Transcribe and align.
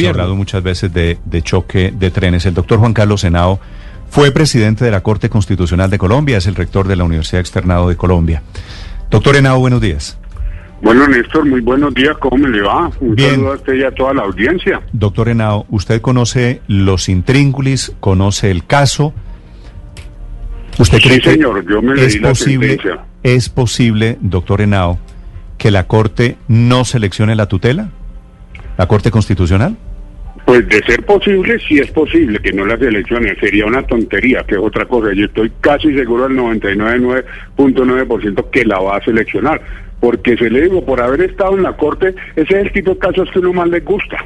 Hemos 0.00 0.10
hablado 0.10 0.36
muchas 0.36 0.62
veces 0.62 0.92
de, 0.92 1.18
de, 1.24 1.42
choque 1.42 1.92
de 1.96 2.10
trenes. 2.10 2.46
El 2.46 2.54
doctor 2.54 2.78
Juan 2.78 2.92
Carlos 2.92 3.22
Senao 3.22 3.60
fue 4.10 4.30
presidente 4.30 4.84
de 4.84 4.90
la 4.90 5.02
Corte 5.02 5.28
Constitucional 5.28 5.90
de 5.90 5.98
Colombia, 5.98 6.38
es 6.38 6.46
el 6.46 6.54
rector 6.54 6.86
de 6.86 6.96
la 6.96 7.04
Universidad 7.04 7.40
Externado 7.40 7.88
de 7.88 7.96
Colombia. 7.96 8.42
Doctor 9.10 9.36
Henao, 9.36 9.58
buenos 9.58 9.80
días. 9.80 10.18
Bueno, 10.82 11.08
Néstor, 11.08 11.46
muy 11.46 11.60
buenos 11.60 11.94
días, 11.94 12.16
¿cómo 12.18 12.36
me 12.36 12.48
le 12.50 12.62
va? 12.62 12.90
Un 13.00 13.14
Bien. 13.14 13.30
saludo 13.30 13.52
a 13.52 13.54
usted 13.54 13.74
y 13.74 13.84
a 13.84 13.90
toda 13.90 14.12
la 14.12 14.22
audiencia. 14.22 14.82
Doctor 14.92 15.30
Henao, 15.30 15.66
¿usted 15.70 16.00
conoce 16.00 16.60
los 16.68 17.08
intríngulis, 17.08 17.92
conoce 18.00 18.50
el 18.50 18.66
caso? 18.66 19.14
¿Usted 20.78 21.00
cree 21.00 21.16
sí, 21.16 21.30
señor, 21.30 21.64
yo 21.68 21.80
me 21.80 21.94
es 22.04 22.16
posible, 22.18 22.78
¿Es 23.22 23.48
posible, 23.48 24.18
doctor 24.20 24.60
Henao, 24.60 24.98
que 25.56 25.70
la 25.70 25.86
Corte 25.86 26.36
no 26.48 26.84
seleccione 26.84 27.34
la 27.34 27.46
tutela? 27.46 27.88
¿La 28.76 28.86
Corte 28.86 29.10
Constitucional? 29.10 29.76
Pues 30.44 30.68
de 30.68 30.82
ser 30.84 31.02
posible, 31.06 31.58
sí 31.66 31.78
es 31.78 31.90
posible 31.92 32.38
que 32.38 32.52
no 32.52 32.66
la 32.66 32.76
seleccione. 32.76 33.34
Sería 33.36 33.64
una 33.66 33.82
tontería, 33.82 34.44
que 34.46 34.56
es 34.56 34.60
otra 34.60 34.84
cosa. 34.84 35.14
Yo 35.14 35.24
estoy 35.24 35.50
casi 35.60 35.94
seguro 35.94 36.26
al 36.26 36.32
99.9% 36.32 38.50
que 38.50 38.64
la 38.64 38.78
va 38.78 38.98
a 38.98 39.04
seleccionar. 39.04 39.62
Porque 40.00 40.36
se 40.36 40.50
le 40.50 40.62
digo, 40.62 40.84
por 40.84 41.00
haber 41.00 41.22
estado 41.22 41.56
en 41.56 41.62
la 41.62 41.76
Corte, 41.76 42.14
ese 42.36 42.60
es 42.60 42.66
el 42.66 42.72
tipo 42.72 42.90
de 42.90 42.98
casos 42.98 43.30
que 43.32 43.38
uno 43.38 43.54
más 43.54 43.68
le 43.68 43.80
gusta. 43.80 44.18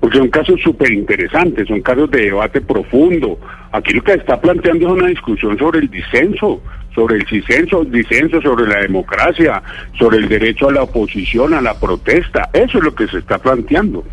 Porque 0.00 0.16
son 0.18 0.28
casos 0.28 0.58
súper 0.62 0.90
interesantes, 0.90 1.68
son 1.68 1.82
casos 1.82 2.10
de 2.10 2.22
debate 2.22 2.62
profundo. 2.62 3.38
Aquí 3.72 3.92
lo 3.92 4.02
que 4.02 4.14
está 4.14 4.40
planteando 4.40 4.86
es 4.86 4.92
una 4.92 5.08
discusión 5.08 5.58
sobre 5.58 5.80
el 5.80 5.90
disenso, 5.90 6.62
sobre 6.94 7.16
el 7.16 7.24
disenso, 7.24 7.84
disenso 7.84 8.40
sobre 8.42 8.66
la 8.66 8.80
democracia, 8.80 9.62
sobre 9.98 10.18
el 10.18 10.28
derecho 10.28 10.68
a 10.68 10.72
la 10.72 10.82
oposición, 10.82 11.54
a 11.54 11.60
la 11.60 11.78
protesta. 11.78 12.50
Eso 12.52 12.78
es 12.78 12.84
lo 12.84 12.94
que 12.94 13.06
se 13.08 13.18
está 13.18 13.38
planteando. 13.38 14.04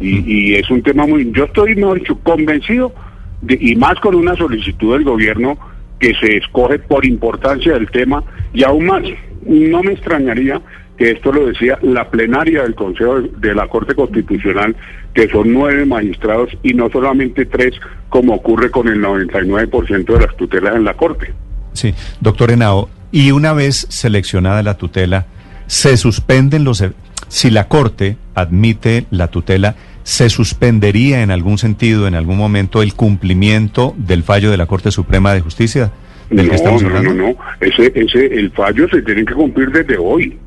Y, 0.00 0.54
es 0.54 0.68
un 0.70 0.82
tema 0.82 1.06
muy... 1.06 1.30
Yo 1.32 1.44
estoy, 1.44 1.76
convencido, 2.22 2.92
y 3.48 3.76
más 3.76 3.98
con 4.00 4.14
una 4.14 4.34
solicitud 4.34 4.94
del 4.94 5.04
gobierno 5.04 5.56
que 6.00 6.14
se 6.14 6.36
escoge 6.36 6.78
por 6.80 7.04
importancia 7.04 7.74
del 7.74 7.90
tema, 7.90 8.22
y 8.52 8.64
aún 8.64 8.86
más, 8.86 9.02
no 9.46 9.82
me 9.82 9.92
extrañaría 9.92 10.60
que 10.96 11.12
esto 11.12 11.32
lo 11.32 11.46
decía 11.46 11.78
la 11.82 12.08
plenaria 12.10 12.62
del 12.62 12.74
Consejo 12.74 13.20
de 13.20 13.54
la 13.54 13.68
Corte 13.68 13.94
Constitucional, 13.94 14.76
que 15.12 15.28
son 15.28 15.52
nueve 15.52 15.84
magistrados 15.86 16.50
y 16.62 16.74
no 16.74 16.88
solamente 16.90 17.46
tres, 17.46 17.74
como 18.08 18.34
ocurre 18.34 18.70
con 18.70 18.88
el 18.88 19.00
99% 19.00 20.04
de 20.04 20.20
las 20.20 20.36
tutelas 20.36 20.76
en 20.76 20.84
la 20.84 20.94
Corte. 20.94 21.32
Sí, 21.74 21.94
doctor 22.20 22.50
Henao, 22.50 22.88
y 23.12 23.30
una 23.30 23.52
vez 23.52 23.86
seleccionada 23.90 24.62
la 24.62 24.74
tutela, 24.74 25.26
se 25.66 25.96
suspenden 25.96 26.64
los... 26.64 26.80
E-, 26.80 26.92
si 27.28 27.50
la 27.50 27.68
Corte 27.68 28.16
admite 28.34 29.06
la 29.10 29.28
tutela, 29.28 29.76
¿se 30.02 30.28
suspendería 30.30 31.22
en 31.22 31.30
algún 31.30 31.58
sentido, 31.58 32.06
en 32.06 32.14
algún 32.14 32.36
momento, 32.36 32.82
el 32.82 32.94
cumplimiento 32.94 33.94
del 33.96 34.22
fallo 34.22 34.50
de 34.50 34.56
la 34.56 34.66
Corte 34.66 34.90
Suprema 34.90 35.32
de 35.34 35.40
Justicia? 35.40 35.92
Del 36.30 36.46
no, 36.46 36.50
que 36.50 36.56
estamos 36.56 36.82
hablando? 36.82 37.14
no, 37.14 37.22
no, 37.22 37.28
no. 37.28 37.36
Ese, 37.60 37.92
ese, 37.94 38.26
el 38.26 38.50
fallo 38.50 38.88
se 38.88 39.02
tiene 39.02 39.24
que 39.24 39.34
cumplir 39.34 39.70
desde 39.70 39.96
hoy. 39.98 40.38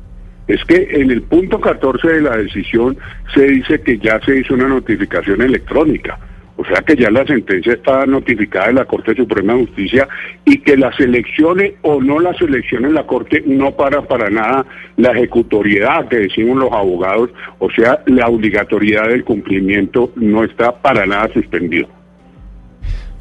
Es 0.46 0.64
que 0.64 0.88
en 0.92 1.10
el 1.10 1.22
punto 1.22 1.60
14 1.60 2.08
de 2.08 2.20
la 2.22 2.36
decisión 2.36 2.96
se 3.34 3.42
dice 3.42 3.80
que 3.82 3.98
ya 3.98 4.18
se 4.24 4.40
hizo 4.40 4.54
una 4.54 4.66
notificación 4.66 5.42
electrónica. 5.42 6.18
O 6.60 6.64
sea 6.64 6.82
que 6.82 6.96
ya 6.96 7.08
la 7.08 7.24
sentencia 7.24 7.72
está 7.72 8.04
notificada 8.04 8.66
de 8.66 8.72
la 8.72 8.84
Corte 8.84 9.14
Suprema 9.14 9.54
de 9.54 9.60
Justicia 9.60 10.08
y 10.44 10.58
que 10.58 10.76
la 10.76 10.92
seleccione 10.96 11.76
o 11.82 12.02
no 12.02 12.18
la 12.18 12.34
seleccione 12.34 12.90
la 12.90 13.06
Corte 13.06 13.44
no 13.46 13.70
para 13.76 14.02
para 14.02 14.28
nada 14.28 14.66
la 14.96 15.12
ejecutoriedad 15.12 16.08
que 16.08 16.16
decimos 16.16 16.56
los 16.56 16.72
abogados, 16.72 17.30
o 17.60 17.70
sea, 17.70 18.02
la 18.06 18.26
obligatoriedad 18.26 19.08
del 19.08 19.22
cumplimiento 19.22 20.10
no 20.16 20.42
está 20.42 20.82
para 20.82 21.06
nada 21.06 21.32
suspendido. 21.32 21.86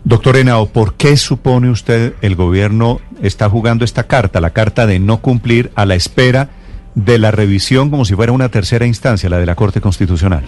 Doctor 0.04 0.38
Henao, 0.38 0.70
¿por 0.70 0.96
qué 0.96 1.16
supone 1.16 1.70
usted 1.70 2.14
el 2.24 2.36
gobierno 2.36 3.02
está 3.22 3.50
jugando 3.50 3.86
esta 3.86 4.08
carta, 4.08 4.42
la 4.42 4.50
carta 4.50 4.88
de 4.88 4.98
no 4.98 5.22
cumplir 5.22 5.70
a 5.76 5.86
la 5.86 5.94
espera 5.94 6.50
de 6.96 7.20
la 7.20 7.30
revisión 7.30 7.92
como 7.92 8.04
si 8.04 8.16
fuera 8.16 8.32
una 8.32 8.50
tercera 8.50 8.88
instancia, 8.88 9.30
la 9.30 9.38
de 9.38 9.46
la 9.46 9.54
Corte 9.54 9.80
Constitucional? 9.80 10.44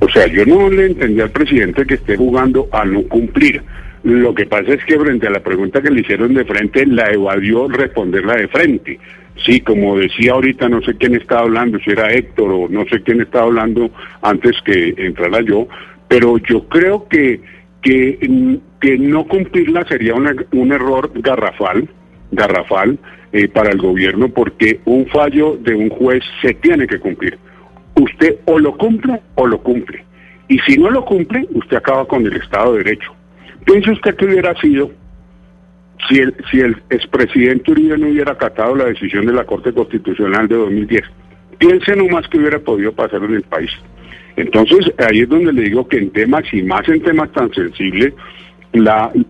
O 0.00 0.08
sea, 0.08 0.26
yo 0.26 0.44
no 0.44 0.68
le 0.68 0.86
entendí 0.86 1.20
al 1.20 1.30
presidente 1.30 1.86
que 1.86 1.94
esté 1.94 2.16
jugando 2.16 2.68
a 2.72 2.84
no 2.84 3.02
cumplir. 3.04 3.62
Lo 4.02 4.34
que 4.34 4.46
pasa 4.46 4.74
es 4.74 4.84
que 4.84 4.98
frente 4.98 5.26
a 5.26 5.30
la 5.30 5.40
pregunta 5.40 5.82
que 5.82 5.90
le 5.90 6.02
hicieron 6.02 6.34
de 6.34 6.44
frente, 6.44 6.86
la 6.86 7.10
evadió 7.10 7.66
responderla 7.68 8.36
de 8.36 8.48
frente. 8.48 9.00
Sí, 9.44 9.60
como 9.60 9.98
decía 9.98 10.32
ahorita, 10.32 10.68
no 10.68 10.80
sé 10.82 10.94
quién 10.94 11.14
estaba 11.14 11.42
hablando, 11.42 11.78
si 11.80 11.90
era 11.90 12.12
Héctor 12.12 12.50
o 12.50 12.68
no 12.68 12.84
sé 12.86 13.02
quién 13.02 13.20
estaba 13.20 13.46
hablando 13.46 13.90
antes 14.22 14.56
que 14.64 14.94
entrara 14.96 15.40
yo, 15.42 15.66
pero 16.08 16.38
yo 16.38 16.68
creo 16.68 17.08
que, 17.08 17.40
que, 17.82 18.58
que 18.80 18.98
no 18.98 19.26
cumplirla 19.26 19.84
sería 19.88 20.14
un 20.14 20.72
error 20.72 21.10
garrafal, 21.16 21.88
garrafal 22.30 22.98
eh, 23.32 23.48
para 23.48 23.70
el 23.70 23.78
gobierno, 23.78 24.28
porque 24.28 24.80
un 24.84 25.06
fallo 25.06 25.56
de 25.56 25.74
un 25.74 25.90
juez 25.90 26.22
se 26.40 26.54
tiene 26.54 26.86
que 26.86 26.98
cumplir 26.98 27.38
usted 27.96 28.36
o 28.46 28.58
lo 28.58 28.76
cumple 28.76 29.20
o 29.34 29.46
lo 29.46 29.58
cumple. 29.58 30.04
Y 30.48 30.58
si 30.60 30.76
no 30.78 30.90
lo 30.90 31.04
cumple, 31.04 31.46
usted 31.50 31.76
acaba 31.76 32.06
con 32.06 32.24
el 32.24 32.36
Estado 32.36 32.72
de 32.72 32.84
Derecho. 32.84 33.12
Piense 33.64 33.90
usted 33.90 34.14
que 34.16 34.26
hubiera 34.26 34.54
sido 34.60 34.90
si 36.08 36.18
el, 36.18 36.34
si 36.50 36.60
el 36.60 36.76
expresidente 36.90 37.72
Uribe 37.72 37.98
no 37.98 38.08
hubiera 38.08 38.32
acatado 38.32 38.76
la 38.76 38.84
decisión 38.84 39.26
de 39.26 39.32
la 39.32 39.44
Corte 39.44 39.72
Constitucional 39.72 40.46
de 40.46 40.54
2010. 40.54 41.02
Piense 41.58 41.96
nomás 41.96 42.28
que 42.28 42.38
hubiera 42.38 42.60
podido 42.60 42.92
pasar 42.92 43.24
en 43.24 43.34
el 43.34 43.42
país. 43.42 43.70
Entonces, 44.36 44.92
ahí 44.98 45.20
es 45.22 45.28
donde 45.28 45.52
le 45.52 45.62
digo 45.62 45.88
que 45.88 45.96
en 45.96 46.10
temas, 46.10 46.44
y 46.52 46.62
más 46.62 46.86
en 46.88 47.02
temas 47.02 47.32
tan 47.32 47.52
sensibles, 47.52 48.12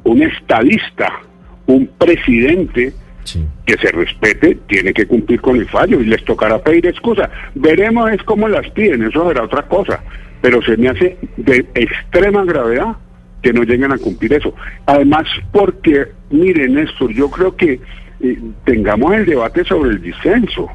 un 0.02 0.22
estadista, 0.22 1.12
un 1.66 1.86
presidente, 1.98 2.92
que 3.64 3.76
se 3.78 3.92
respete, 3.92 4.58
tiene 4.68 4.92
que 4.92 5.06
cumplir 5.06 5.40
con 5.40 5.56
el 5.56 5.68
fallo 5.68 6.00
y 6.00 6.06
les 6.06 6.24
tocará 6.24 6.58
pedir 6.58 6.86
excusa. 6.86 7.30
Veremos 7.54 8.10
es 8.10 8.22
cómo 8.22 8.48
las 8.48 8.68
piden, 8.70 9.02
eso 9.02 9.28
será 9.28 9.44
otra 9.44 9.62
cosa. 9.62 10.02
Pero 10.40 10.62
se 10.62 10.76
me 10.76 10.88
hace 10.88 11.16
de 11.36 11.66
extrema 11.74 12.44
gravedad 12.44 12.96
que 13.42 13.52
no 13.52 13.62
lleguen 13.62 13.92
a 13.92 13.98
cumplir 13.98 14.34
eso. 14.34 14.54
Además, 14.86 15.24
porque, 15.52 16.06
miren, 16.30 16.74
Néstor, 16.74 17.12
yo 17.12 17.30
creo 17.30 17.56
que 17.56 17.80
eh, 18.20 18.38
tengamos 18.64 19.14
el 19.14 19.26
debate 19.26 19.64
sobre 19.64 19.90
el 19.90 20.02
disenso. 20.02 20.68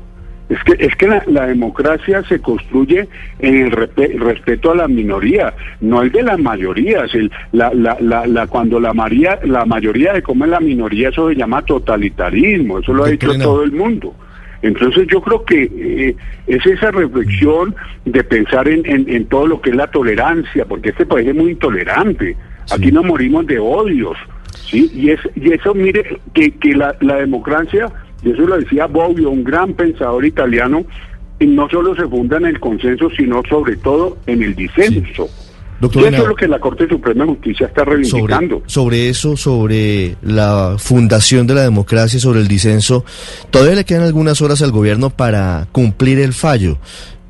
Es 0.52 0.62
que, 0.66 0.86
es 0.86 0.94
que 0.98 1.08
la, 1.08 1.48
democracia 1.48 2.22
se 2.28 2.42
construye 2.42 3.08
en 3.40 3.56
el 3.56 3.72
respeto 3.72 4.72
a 4.72 4.76
la 4.76 4.88
minoría, 4.90 5.54
no 5.80 6.02
el 6.02 6.12
de 6.12 6.24
las 6.24 6.38
mayorías. 6.40 7.16
El, 7.16 7.32
la, 7.54 7.72
la, 7.74 7.98
la, 8.28 8.48
cuando 8.48 8.78
la, 8.78 8.94
maría, 8.94 9.40
la 9.46 9.64
mayoría 9.66 10.12
de 10.12 10.22
come 10.22 10.48
la 10.48 10.60
minoría, 10.60 11.08
eso 11.08 11.30
se 11.30 11.36
llama 11.36 11.62
totalitarismo, 11.62 12.80
eso 12.80 12.94
lo 12.94 13.06
ha 13.06 13.10
dicho 13.10 13.32
todo 13.40 13.64
el 13.64 13.72
mundo. 13.72 14.14
Entonces 14.62 15.08
yo 15.08 15.22
creo 15.22 15.46
que 15.46 15.64
eh, 15.64 16.16
es 16.48 16.66
esa 16.66 16.92
reflexión 16.92 17.74
de 18.04 18.22
pensar 18.22 18.68
en, 18.68 18.84
en, 18.86 19.26
todo 19.28 19.48
lo 19.48 19.62
que 19.62 19.70
es 19.70 19.76
la 19.78 19.88
tolerancia, 19.88 20.66
porque 20.66 20.90
este 20.90 21.06
país 21.06 21.30
es 21.30 21.36
muy 21.36 21.52
intolerante. 21.52 22.36
Aquí 22.72 22.92
nos 22.92 23.06
morimos 23.06 23.48
de 23.48 23.58
odios, 23.58 24.18
¿sí? 24.70 24.92
Y, 24.94 25.12
es, 25.12 25.22
y 25.34 25.54
eso, 25.54 25.74
mire, 25.74 26.20
que, 26.34 26.52
que 26.52 26.76
la, 26.76 26.94
la 27.00 27.16
democracia 27.16 27.90
y 28.24 28.32
eso 28.32 28.42
lo 28.42 28.58
decía 28.58 28.88
Bobbio, 28.88 29.30
un 29.30 29.44
gran 29.44 29.74
pensador 29.74 30.26
italiano, 30.26 30.86
y 31.40 31.48
no 31.48 31.68
solo 31.70 31.96
se 31.96 32.08
funda 32.08 32.38
en 32.38 32.46
el 32.46 32.60
consenso, 32.60 33.10
sino 33.18 33.42
sobre 33.50 33.78
todo 33.78 34.18
en 34.28 34.44
el 34.44 34.56
disenso. 34.56 35.28
Doctor 35.80 36.14
eso 36.14 36.22
es 36.22 36.28
lo 36.28 36.36
que 36.36 36.48
la 36.48 36.60
Corte 36.60 36.88
Suprema 36.88 37.24
de 37.24 37.32
Justicia 37.32 37.66
está 37.66 37.84
reivindicando. 37.84 38.62
Sobre, 38.68 39.10
eso, 39.10 39.36
sobre 39.36 40.16
la 40.22 40.76
fundación 40.78 41.48
de 41.48 41.56
la 41.56 41.64
democracia, 41.64 42.20
sobre 42.20 42.40
el 42.40 42.48
disenso, 42.48 43.04
todavía 43.50 43.74
le 43.74 43.84
quedan 43.84 44.04
algunas 44.04 44.44
horas 44.44 44.62
al 44.62 44.72
gobierno 44.72 45.10
para 45.10 45.68
cumplir 45.72 46.20
el 46.20 46.34
fallo. 46.34 46.78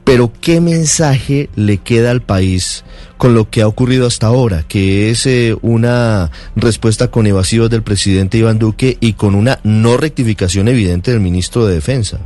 Pero 0.04 0.32
¿qué 0.42 0.60
mensaje 0.62 1.50
le 1.56 1.78
queda 1.78 2.12
al 2.12 2.22
país 2.22 2.84
con 3.18 3.34
lo 3.34 3.50
que 3.50 3.62
ha 3.62 3.68
ocurrido 3.68 4.08
hasta 4.08 4.28
ahora? 4.28 4.64
Que 4.68 5.10
es 5.10 5.26
eh, 5.26 5.56
una 5.62 6.32
respuesta 6.56 7.10
con 7.10 7.28
evasivos 7.28 7.70
del 7.70 7.84
presidente 7.84 8.38
Iván 8.38 8.60
Duque 8.60 8.98
y 9.00 9.14
con 9.14 9.36
una 9.36 9.60
no 9.64 9.98
rectificación 9.98 10.68
evidente 10.68 11.12
del 11.12 11.20
ministro 11.20 11.66
de 11.66 11.76
Defensa. 11.76 12.20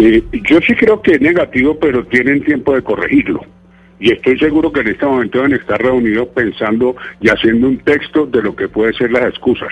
Eh, 0.00 0.22
yo 0.48 0.60
sí 0.60 0.74
creo 0.74 1.02
que 1.02 1.12
es 1.12 1.20
negativo, 1.20 1.78
pero 1.78 2.04
tienen 2.06 2.42
tiempo 2.44 2.74
de 2.74 2.82
corregirlo. 2.82 3.40
Y 3.98 4.12
estoy 4.12 4.38
seguro 4.38 4.72
que 4.72 4.80
en 4.80 4.88
este 4.88 5.04
momento 5.04 5.38
deben 5.38 5.60
estar 5.60 5.80
reunidos 5.80 6.28
pensando 6.28 6.96
y 7.20 7.28
haciendo 7.28 7.68
un 7.68 7.78
texto 7.78 8.24
de 8.26 8.42
lo 8.42 8.56
que 8.56 8.68
puede 8.68 8.94
ser 8.94 9.10
las 9.10 9.24
excusas. 9.24 9.68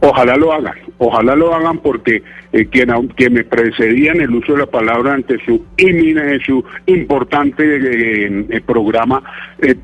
Ojalá 0.00 0.36
lo 0.36 0.52
hagan, 0.52 0.74
ojalá 0.98 1.34
lo 1.34 1.54
hagan 1.54 1.78
porque 1.78 2.22
eh, 2.52 2.66
quien, 2.66 2.90
quien 3.16 3.32
me 3.32 3.44
precedía 3.44 4.12
en 4.12 4.20
el 4.20 4.30
uso 4.30 4.52
de 4.52 4.58
la 4.58 4.66
palabra 4.66 5.14
ante 5.14 5.38
su 5.44 5.64
su 6.44 6.64
importante 6.86 7.64
eh, 7.64 8.46
eh, 8.50 8.60
programa, 8.60 9.22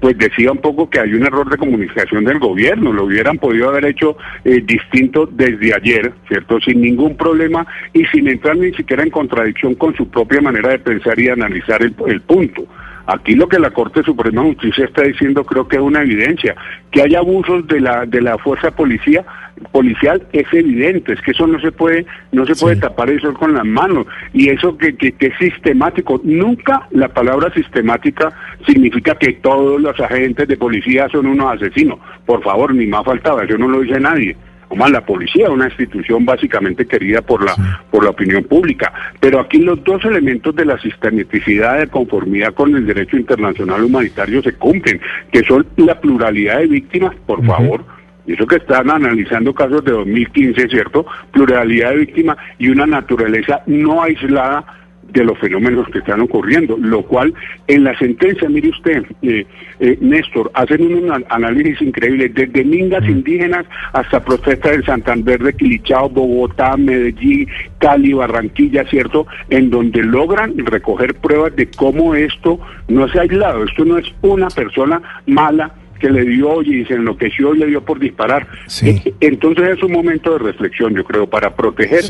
pues 0.01 0.19
decía 0.19 0.53
un 0.53 0.59
poco 0.59 0.91
que 0.91 1.01
hay 1.01 1.15
un 1.15 1.25
error 1.25 1.49
de 1.51 1.57
comunicación 1.57 2.25
del 2.25 2.39
gobierno, 2.39 2.93
lo 2.93 3.05
hubieran 3.05 3.39
podido 3.39 3.71
haber 3.71 3.87
hecho 3.87 4.17
distinto 4.45 5.27
desde 5.27 5.75
ayer, 5.75 6.13
¿cierto? 6.29 6.61
Sin 6.61 6.83
ningún 6.83 7.17
problema 7.17 7.67
y 7.95 8.05
sin 8.07 8.29
entrar 8.29 8.57
ni 8.57 8.73
siquiera 8.75 9.03
en 9.03 9.11
contradicción 9.11 9.75
con 9.77 9.97
su 9.97 10.09
propia 10.09 10.43
manera 10.43 10.71
de 10.71 10.79
pensar 10.79 11.19
y 11.19 11.29
analizar 11.29 11.83
el, 11.83 11.95
el 12.07 12.21
punto. 12.21 12.67
Aquí 13.07 13.35
lo 13.35 13.49
que 13.49 13.59
la 13.59 13.71
Corte 13.71 14.03
Suprema 14.03 14.43
de 14.43 14.49
Justicia 14.55 14.85
está 14.85 15.03
diciendo 15.03 15.45
creo 15.45 15.67
que 15.67 15.77
es 15.77 15.83
una 15.83 16.03
evidencia. 16.03 16.55
Que 16.91 17.03
hay 17.03 17.15
abusos 17.15 17.67
de 17.67 17.81
la, 17.81 18.07
de 18.07 18.21
la 18.21 18.39
fuerza 18.39 18.71
policía, 18.71 19.25
policial 19.71 20.27
es 20.33 20.47
evidente, 20.53 21.13
es 21.13 21.21
que 21.21 21.33
eso 21.33 21.47
no 21.47 21.61
se 21.61 21.73
puede, 21.73 22.07
no 22.33 22.47
se 22.47 22.55
puede 22.55 22.77
tapar 22.77 23.11
eso 23.11 23.33
con 23.35 23.55
las 23.55 23.65
manos. 23.65 24.07
Y 24.33 24.49
eso 24.49 24.77
que, 24.77 24.97
que, 24.97 25.13
que, 25.13 25.27
es 25.27 25.39
sistemático. 25.39 26.21
Nunca 26.25 26.87
la 26.91 27.09
palabra 27.09 27.53
sistemática 27.53 28.33
significa 28.67 29.15
que 29.15 29.35
todos 29.35 29.81
los 29.81 29.99
agentes 30.01 30.49
de 30.49 30.57
policía 30.57 31.09
son 31.11 31.27
unos 31.27 31.55
asesinos. 31.55 31.99
Por 32.27 32.43
favor, 32.43 32.75
ni 32.75 32.87
más 32.87 33.05
faltaba, 33.05 33.45
eso 33.45 33.59
no 33.59 33.69
lo 33.69 33.81
dice 33.81 33.99
nadie 34.01 34.37
como 34.73 34.89
la 34.89 35.05
policía, 35.05 35.51
una 35.51 35.67
institución 35.67 36.25
básicamente 36.25 36.87
querida 36.87 37.21
por 37.21 37.45
la, 37.45 37.55
por 37.91 38.05
la 38.05 38.09
opinión 38.09 38.43
pública. 38.45 38.91
Pero 39.21 39.39
aquí 39.39 39.59
los 39.59 39.85
dos 39.85 40.03
elementos 40.07 40.57
de 40.57 40.65
la 40.65 40.79
sistematicidad 40.79 41.81
de 41.81 41.89
conformidad 41.89 42.55
con 42.55 42.75
el 42.75 42.87
derecho 42.87 43.19
internacional 43.19 43.85
humanitario 43.85 44.43
se 44.43 44.55
cumplen, 44.55 44.99
que 45.31 45.43
son 45.45 45.67
la 45.77 46.01
pluralidad 46.01 46.61
de 46.61 46.69
víctimas, 46.69 47.15
por 47.27 47.45
favor. 47.45 47.85
Y 48.27 48.33
eso 48.33 48.47
que 48.47 48.57
están 48.57 48.89
analizando 48.89 49.53
casos 49.53 49.85
de 49.85 49.93
2015, 49.93 50.67
¿cierto? 50.71 51.05
Pluralidad 51.33 51.91
de 51.91 51.97
víctimas 51.97 52.39
y 52.59 52.69
una 52.69 52.87
naturaleza 52.87 53.61
no 53.67 54.03
aislada 54.03 54.65
de 55.13 55.25
los 55.25 55.39
fenómenos 55.39 55.89
que 55.89 55.99
están 55.99 56.21
ocurriendo, 56.21 56.77
lo 56.79 57.03
cual 57.03 57.35
en 57.67 57.85
la 57.85 57.97
sentencia, 57.99 58.49
mire 58.49 58.71
usted, 58.71 59.05
eh, 59.23 59.47
eh, 59.81 59.99
Néstor, 60.01 60.51
hacen 60.55 60.83
un 60.83 61.25
análisis 61.29 61.83
increíble, 61.83 62.29
desde 62.29 62.65
mingas 62.65 63.05
mm. 63.05 63.11
indígenas 63.11 63.67
hasta 63.93 64.25
protestas 64.25 64.73
en 64.73 64.85
Santander, 64.85 65.43
de 65.43 65.53
Quilichao, 65.55 66.09
Bogotá, 66.09 66.77
Medellín, 66.77 67.49
Cali, 67.79 68.13
Barranquilla, 68.13 68.85
¿cierto? 68.85 69.27
En 69.51 69.71
donde 69.71 70.03
logran 70.03 70.55
recoger 70.59 71.15
pruebas 71.15 71.55
de 71.57 71.67
cómo 71.71 72.15
esto 72.15 72.59
no 72.89 73.09
se 73.09 73.19
ha 73.19 73.23
aislado, 73.23 73.65
esto 73.65 73.85
no 73.85 73.99
es 73.99 74.07
una 74.23 74.49
persona 74.49 75.03
mala 75.27 75.73
que 76.03 76.11
le 76.11 76.25
dio 76.25 76.63
y 76.63 76.85
se 76.85 76.95
enloqueció 76.95 77.55
y 77.55 77.59
le 77.61 77.67
dio 77.67 77.85
por 77.85 78.01
disparar. 78.01 78.49
E, 78.83 79.15
entonces 79.21 79.79
es 79.79 79.83
un 79.85 79.93
momento 79.93 80.33
de 80.33 80.41
reflexión, 80.41 80.95
yo 80.95 81.05
creo, 81.05 81.31
para 81.31 81.55
proteger 81.55 82.05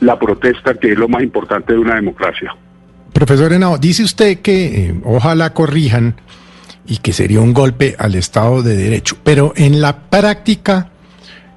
la 0.00 0.18
protesta, 0.18 0.74
que 0.74 0.92
es 0.92 0.98
lo 0.98 1.08
más 1.08 1.22
importante 1.22 1.72
de 1.72 1.78
una 1.78 1.94
democracia. 1.94 2.54
Profesor 3.12 3.52
Henao, 3.52 3.78
dice 3.78 4.02
usted 4.02 4.40
que 4.40 4.88
eh, 4.88 4.94
ojalá 5.04 5.54
corrijan 5.54 6.16
y 6.88 6.98
que 6.98 7.12
sería 7.12 7.40
un 7.40 7.54
golpe 7.54 7.94
al 7.98 8.16
Estado 8.16 8.64
de 8.64 8.76
Derecho, 8.76 9.16
pero 9.22 9.52
en 9.56 9.80
la 9.80 10.10
práctica, 10.10 10.90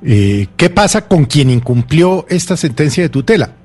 eh, 0.03 0.45
¿qué 0.57 0.69
pasa 0.69 1.07
con 1.07 1.25
quien 1.25 1.50
incumplió 1.50 2.27
esta 2.30 2.56
sentencia 2.56 3.01
de 3.01 3.09
tutela? 3.09 3.56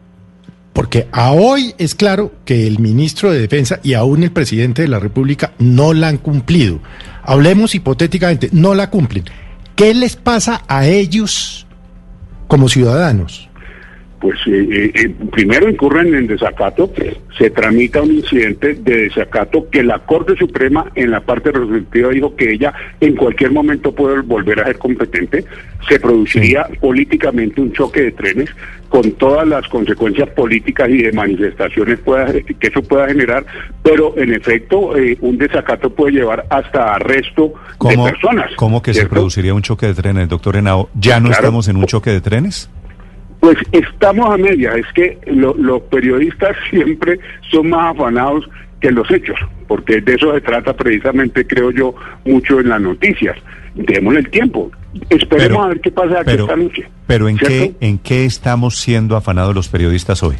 Porque 0.72 1.08
a 1.12 1.32
hoy 1.32 1.74
es 1.76 1.94
claro 1.94 2.32
que 2.46 2.66
el 2.66 2.78
ministro 2.78 3.30
de 3.30 3.40
Defensa 3.40 3.80
y 3.82 3.92
aún 3.92 4.22
el 4.22 4.32
presidente 4.32 4.82
de 4.82 4.88
la 4.88 4.98
República 4.98 5.52
no 5.58 5.92
la 5.92 6.08
han 6.08 6.16
cumplido 6.16 6.80
hablemos 7.24 7.74
hipotéticamente, 7.74 8.48
no 8.52 8.74
la 8.74 8.90
cumplen. 8.90 9.24
¿Qué 9.76 9.94
les 9.94 10.16
pasa 10.16 10.62
a 10.68 10.86
ellos 10.86 11.66
como 12.46 12.68
ciudadanos? 12.68 13.48
Pues 14.24 14.38
eh, 14.46 14.66
eh, 14.72 14.92
eh, 14.94 15.14
primero 15.32 15.68
incurren 15.68 16.14
en 16.14 16.26
desacato, 16.26 16.90
se 17.36 17.50
tramita 17.50 18.00
un 18.00 18.10
incidente 18.10 18.72
de 18.72 19.02
desacato 19.02 19.68
que 19.70 19.82
la 19.82 19.98
Corte 19.98 20.34
Suprema 20.34 20.90
en 20.94 21.10
la 21.10 21.20
parte 21.20 21.52
resolutiva 21.52 22.08
dijo 22.08 22.34
que 22.34 22.52
ella 22.52 22.72
en 23.00 23.16
cualquier 23.16 23.52
momento 23.52 23.94
puede 23.94 24.22
volver 24.22 24.60
a 24.60 24.64
ser 24.64 24.78
competente, 24.78 25.44
se 25.86 26.00
produciría 26.00 26.66
políticamente 26.80 27.60
un 27.60 27.74
choque 27.74 28.00
de 28.00 28.12
trenes 28.12 28.48
con 28.88 29.12
todas 29.12 29.46
las 29.46 29.68
consecuencias 29.68 30.30
políticas 30.30 30.88
y 30.88 31.02
de 31.02 31.12
manifestaciones 31.12 32.00
que 32.58 32.68
eso 32.68 32.82
pueda 32.82 33.08
generar, 33.08 33.44
pero 33.82 34.16
en 34.16 34.32
efecto 34.32 34.94
un 35.20 35.36
desacato 35.36 35.90
puede 35.90 36.12
llevar 36.12 36.46
hasta 36.48 36.94
arresto 36.94 37.52
de 37.90 37.98
personas. 37.98 38.52
¿Cómo 38.56 38.80
que 38.80 38.94
se 38.94 39.04
produciría 39.04 39.52
un 39.52 39.60
choque 39.60 39.84
de 39.84 39.92
trenes, 39.92 40.30
doctor 40.30 40.56
Henao? 40.56 40.88
¿Ya 40.94 41.20
no 41.20 41.30
estamos 41.30 41.68
en 41.68 41.76
un 41.76 41.84
choque 41.84 42.08
de 42.08 42.22
trenes? 42.22 42.70
Pues 43.44 43.58
estamos 43.72 44.32
a 44.32 44.38
media, 44.38 44.72
es 44.72 44.86
que 44.94 45.18
los 45.26 45.82
periodistas 45.90 46.56
siempre 46.70 47.20
son 47.50 47.68
más 47.68 47.94
afanados 47.94 48.48
que 48.80 48.90
los 48.90 49.10
hechos, 49.10 49.36
porque 49.68 50.00
de 50.00 50.14
eso 50.14 50.32
se 50.32 50.40
trata 50.40 50.74
precisamente, 50.74 51.46
creo 51.46 51.70
yo, 51.70 51.94
mucho 52.24 52.58
en 52.60 52.70
las 52.70 52.80
noticias. 52.80 53.36
Démosle 53.74 54.20
el 54.20 54.30
tiempo, 54.30 54.70
esperemos 55.10 55.62
a 55.62 55.68
ver 55.68 55.80
qué 55.82 55.90
pasa 55.90 56.20
aquí 56.20 56.30
esta 56.30 56.56
noche. 56.56 56.88
Pero 57.06 57.28
¿en 57.28 57.36
qué, 57.36 57.74
¿en 57.80 57.98
qué 57.98 58.24
estamos 58.24 58.78
siendo 58.78 59.14
afanados 59.14 59.54
los 59.54 59.68
periodistas 59.68 60.22
hoy? 60.22 60.36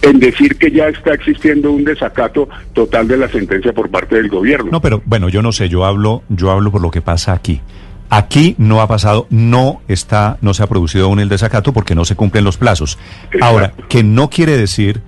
en 0.00 0.20
decir 0.20 0.56
que 0.58 0.70
ya 0.70 0.86
está 0.86 1.14
existiendo 1.14 1.72
un 1.72 1.82
desacato 1.82 2.48
total 2.72 3.08
de 3.08 3.16
la 3.16 3.28
sentencia 3.28 3.72
por 3.72 3.90
parte 3.90 4.14
del 4.14 4.28
gobierno. 4.28 4.70
No, 4.70 4.80
pero 4.80 5.02
bueno, 5.04 5.28
yo 5.28 5.42
no 5.42 5.50
sé, 5.50 5.68
yo 5.68 5.84
hablo, 5.84 6.22
yo 6.28 6.52
hablo 6.52 6.70
por 6.70 6.80
lo 6.80 6.92
que 6.92 7.02
pasa 7.02 7.32
aquí. 7.32 7.60
Aquí 8.10 8.54
no 8.58 8.80
ha 8.80 8.88
pasado, 8.88 9.26
no 9.30 9.82
está, 9.86 10.38
no 10.40 10.54
se 10.54 10.62
ha 10.62 10.66
producido 10.66 11.06
aún 11.06 11.20
el 11.20 11.28
desacato 11.28 11.72
porque 11.72 11.94
no 11.94 12.04
se 12.04 12.16
cumplen 12.16 12.44
los 12.44 12.56
plazos. 12.56 12.98
Ahora, 13.40 13.74
que 13.88 14.02
no 14.02 14.30
quiere 14.30 14.56
decir 14.56 15.02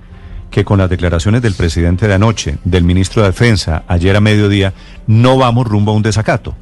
que 0.50 0.64
con 0.64 0.78
las 0.78 0.90
declaraciones 0.90 1.42
del 1.42 1.54
presidente 1.54 2.08
de 2.08 2.14
anoche, 2.14 2.58
del 2.64 2.84
ministro 2.84 3.22
de 3.22 3.28
Defensa, 3.28 3.84
ayer 3.88 4.16
a 4.16 4.20
mediodía, 4.20 4.74
no 5.06 5.38
vamos 5.38 5.66
rumbo 5.66 5.92
a 5.92 5.94
un 5.94 6.02
desacato. 6.02 6.54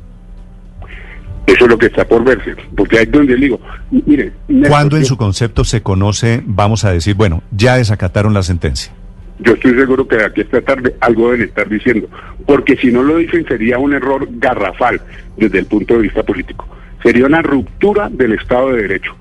Eso 1.47 1.65
es 1.65 1.71
lo 1.71 1.79
que 1.79 1.87
está 1.87 2.07
por 2.07 2.23
verse, 2.23 2.55
porque 2.77 2.99
hay 2.99 3.07
donde 3.07 3.35
digo, 3.35 3.59
mire... 3.91 4.35
¿Cuándo 4.69 4.99
en 4.99 5.07
su 5.07 5.17
concepto 5.17 5.65
se 5.65 5.83
conoce, 5.83 6.43
vamos 6.45 6.85
a 6.85 6.93
decir, 6.93 7.15
bueno, 7.15 7.43
ya 7.51 7.77
desacataron 7.77 8.35
la 8.35 8.43
sentencia? 8.43 8.93
Yo 9.41 9.55
estoy 9.55 9.75
seguro 9.75 10.07
que 10.07 10.17
de 10.17 10.25
aquí 10.25 10.41
esta 10.41 10.61
tarde 10.61 10.97
algo 11.01 11.31
deben 11.31 11.49
estar 11.49 11.69
diciendo, 11.69 12.09
porque 12.47 12.77
si 12.77 12.91
no 12.91 13.03
lo 13.03 13.19
dicen 13.19 13.47
sería 13.47 13.79
un 13.79 13.95
error 13.95 14.27
garrafal 14.31 15.01
desde 15.37 15.61
el 15.61 15.67
punto 15.67 15.95
de 15.95 16.03
vista 16.03 16.23
político. 16.23 16.67
Sería 17.03 17.27
una 17.27 17.43
ruptura 17.43 18.09
del 18.11 18.33
Estado 18.33 18.73
de 18.73 18.83
Derecho, 18.83 19.15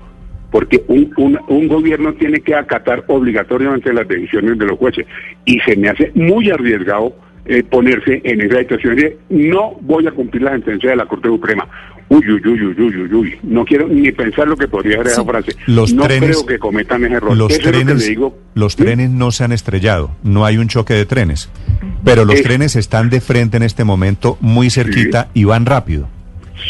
porque 0.50 0.82
un, 0.88 1.38
un, 1.46 1.68
gobierno 1.68 2.14
tiene 2.14 2.40
que 2.40 2.54
acatar 2.54 3.04
obligatoriamente 3.06 3.92
las 3.92 4.08
decisiones 4.08 4.58
de 4.58 4.66
los 4.66 4.78
jueces 4.78 5.06
y 5.44 5.60
se 5.60 5.76
me 5.76 5.88
hace 5.88 6.10
muy 6.14 6.50
arriesgado 6.50 7.14
eh, 7.48 7.62
ponerse 7.62 8.20
en 8.24 8.42
esa 8.42 8.58
situación 8.58 8.96
de 8.96 9.18
no 9.30 9.76
voy 9.80 10.06
a 10.06 10.10
cumplir 10.10 10.42
la 10.42 10.52
sentencia 10.52 10.90
de 10.90 10.96
la 10.96 11.06
Corte 11.06 11.28
Suprema. 11.28 11.66
Uy, 12.10 12.24
uy, 12.30 12.42
uy, 12.46 12.62
uy, 12.62 12.74
uy, 12.78 13.14
uy, 13.14 13.38
No 13.42 13.64
quiero 13.64 13.86
ni 13.88 14.12
pensar 14.12 14.48
lo 14.48 14.56
que 14.56 14.68
podría 14.68 14.98
ser 14.98 15.08
esa 15.08 15.24
frase. 15.24 15.56
Los 15.66 15.92
no 15.92 16.04
trenes, 16.04 16.30
creo 16.30 16.46
que 16.46 16.58
cometan 16.58 17.04
ese 17.04 17.14
error. 17.14 17.36
Los 17.36 17.58
trenes, 17.58 18.12
los 18.54 18.76
trenes 18.76 19.10
no 19.10 19.30
se 19.30 19.44
han 19.44 19.52
estrellado. 19.52 20.10
No 20.22 20.44
hay 20.44 20.56
un 20.58 20.68
choque 20.68 20.94
de 20.94 21.04
trenes. 21.06 21.50
Pero 22.04 22.24
los 22.24 22.42
trenes 22.42 22.76
están 22.76 23.10
de 23.10 23.20
frente 23.20 23.56
en 23.56 23.62
este 23.62 23.84
momento, 23.84 24.38
muy 24.40 24.70
cerquita 24.70 25.28
y 25.34 25.44
van 25.44 25.66
rápido. 25.66 26.08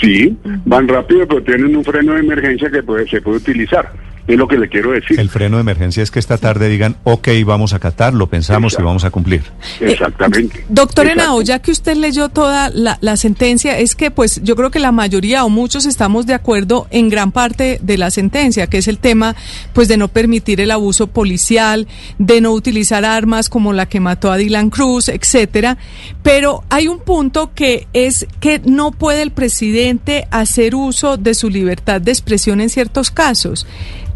Sí, 0.01 0.37
van 0.65 0.87
rápido, 0.87 1.27
pero 1.27 1.43
tienen 1.43 1.77
un 1.77 1.85
freno 1.85 2.15
de 2.15 2.21
emergencia 2.21 2.71
que 2.71 2.83
puede, 2.83 3.09
se 3.09 3.21
puede 3.21 3.39
utilizar. 3.39 3.93
Es 4.29 4.37
lo 4.37 4.47
que 4.47 4.59
le 4.59 4.69
quiero 4.69 4.93
decir. 4.93 5.19
El 5.19 5.31
freno 5.31 5.57
de 5.57 5.63
emergencia 5.63 6.03
es 6.03 6.11
que 6.11 6.19
esta 6.19 6.37
tarde 6.37 6.69
digan, 6.69 6.97
ok, 7.05 7.29
vamos 7.47 7.73
a 7.73 7.77
acatar, 7.77 8.13
lo 8.13 8.29
pensamos 8.29 8.77
y 8.79 8.83
vamos 8.83 9.05
a 9.05 9.11
cumplir. 9.11 9.43
Exactamente. 9.81 10.61
Eh, 10.61 10.65
doctor 10.69 11.07
Henao, 11.07 11.41
ya 11.41 11.61
que 11.61 11.71
usted 11.71 11.97
leyó 11.97 12.29
toda 12.29 12.69
la, 12.69 12.99
la, 13.01 13.17
sentencia, 13.17 13.79
es 13.79 13.95
que 13.95 14.11
pues 14.11 14.43
yo 14.45 14.55
creo 14.55 14.71
que 14.71 14.81
la 14.81 14.93
mayoría 14.93 15.47
o 15.47 15.49
muchos 15.49 15.87
estamos 15.87 16.27
de 16.27 16.35
acuerdo 16.35 16.87
en 16.91 17.09
gran 17.09 17.33
parte 17.33 17.79
de 17.83 17.97
la 17.97 18.11
sentencia, 18.11 18.67
que 18.67 18.77
es 18.77 18.87
el 18.87 18.99
tema 18.99 19.35
pues 19.73 19.89
de 19.89 19.97
no 19.97 20.09
permitir 20.09 20.61
el 20.61 20.73
abuso 20.73 21.07
policial, 21.07 21.89
de 22.19 22.43
no 22.43 22.53
utilizar 22.53 23.07
armas 23.07 23.49
como 23.49 23.73
la 23.73 23.87
que 23.87 23.99
mató 23.99 24.31
a 24.31 24.37
Dylan 24.37 24.69
Cruz, 24.69 25.09
etcétera. 25.09 25.79
Pero 26.23 26.65
hay 26.69 26.87
un 26.87 26.99
punto 26.99 27.55
que 27.55 27.87
es 27.95 28.27
que 28.41 28.61
no 28.67 28.93
puede 28.93 29.23
el 29.23 29.31
presidente 29.31 30.29
hacer 30.31 30.75
uso 30.75 31.17
de 31.17 31.33
su 31.33 31.49
libertad 31.49 32.03
de 32.03 32.11
expresión 32.11 32.61
en 32.61 32.69
ciertos 32.69 33.11
casos 33.11 33.67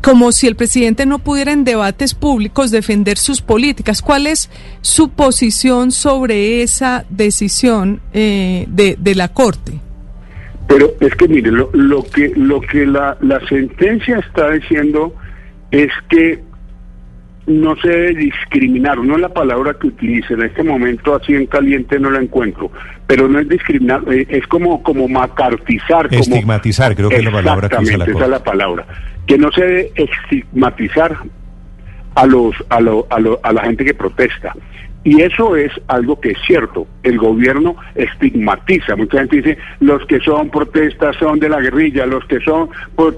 como 0.02 0.32
si 0.32 0.49
el 0.49 0.56
presidente 0.56 1.06
no 1.06 1.21
pudiera 1.21 1.52
en 1.52 1.64
debates 1.64 2.14
públicos 2.14 2.71
defender 2.71 3.16
sus 3.16 3.40
políticas. 3.40 4.02
¿Cuál 4.02 4.26
es 4.26 4.50
su 4.80 5.11
posición 5.11 5.92
sobre 5.92 6.62
esa 6.62 7.04
decisión 7.09 8.00
eh, 8.12 8.66
de, 8.68 9.14
la 9.14 9.28
Corte? 9.28 9.73
Pero 10.66 10.92
es 11.00 11.14
que 11.14 11.28
mire, 11.28 11.52
lo, 11.52 11.71
lo 11.73 12.02
que, 12.02 12.32
lo 12.35 12.61
que 12.61 12.85
la, 12.85 13.16
la 13.21 13.40
sentencia 13.49 14.18
está 14.18 14.50
diciendo 14.50 15.14
es 15.71 15.90
que 16.09 16.40
no 17.47 17.76
se 17.76 17.88
debe 17.88 18.14
discriminar, 18.14 18.99
no 18.99 19.14
es 19.14 19.21
la 19.21 19.32
palabra 19.32 19.75
que 19.75 19.88
utilice, 19.88 20.35
en 20.35 20.42
este 20.42 20.62
momento 20.62 21.14
así 21.14 21.35
en 21.35 21.47
caliente 21.47 21.99
no 21.99 22.11
la 22.11 22.21
encuentro, 22.21 22.71
pero 23.12 23.28
no 23.28 23.40
es 23.40 23.47
discriminar, 23.47 24.02
eh, 24.11 24.26
es 24.26 24.47
como, 24.47 24.83
como 24.83 25.07
macartizar. 25.07 26.09
Estigmatizar, 26.11 26.97
creo 26.97 27.11
que 27.11 27.16
es 27.16 27.25
la 27.25 27.31
palabra 27.31 27.69
que 27.69 27.76
usa 27.76 27.99
la 27.99 28.04
esa 28.07 28.25
es 28.25 28.31
la 28.31 28.42
palabra. 28.42 28.87
Que 29.26 29.37
no 29.37 29.52
se 29.52 29.61
debe 29.61 29.92
estigmatizar 29.97 31.19
a, 32.14 32.25
los, 32.25 32.57
a, 32.71 32.81
lo, 32.81 33.07
a, 33.11 33.21
lo, 33.21 33.38
a 33.42 33.52
la 33.52 33.64
gente 33.64 33.85
que 33.85 33.92
protesta. 33.92 34.54
Y 35.04 35.21
eso 35.21 35.57
es 35.57 35.71
algo 35.88 36.19
que 36.23 36.31
es 36.31 36.38
cierto. 36.47 36.87
El 37.02 37.19
gobierno 37.19 37.76
estigmatiza. 37.95 38.97
Mucha 38.97 39.19
gente 39.19 39.37
dice, 39.42 39.59
los 39.81 40.07
que 40.07 40.19
son 40.21 40.49
protestas 40.49 41.14
son 41.16 41.38
de 41.38 41.50
la 41.50 41.61
guerrilla, 41.61 42.07
los 42.07 42.25
que 42.25 42.40
son 42.40 42.71